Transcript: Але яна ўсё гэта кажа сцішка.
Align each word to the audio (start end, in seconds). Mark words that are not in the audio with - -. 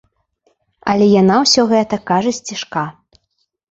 Але 0.93 1.05
яна 1.21 1.35
ўсё 1.43 1.69
гэта 1.75 2.03
кажа 2.11 2.31
сцішка. 2.41 2.91